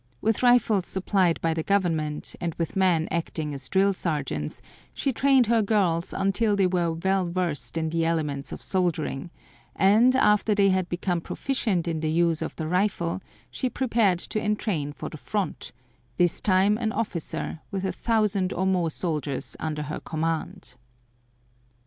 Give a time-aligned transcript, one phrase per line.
[0.19, 4.59] With rifles supplied by the Government, and with men acting as drill sergeants,
[4.95, 9.29] she trained her girls until they were well versed in the elements of soldiering,
[9.75, 14.41] and after they had become proficient in the use of the rifle she prepared to
[14.43, 15.71] entrain for the front,
[16.17, 20.77] this time an officer with a thousand or more soldiers under her command.